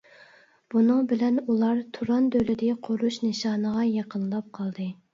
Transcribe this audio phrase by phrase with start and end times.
[0.73, 4.95] بۇنىڭ بىلەن ئۇلار تۇران دۆلىتى قۇرۇش نىشانىغا يېقىنلاپ قالدى.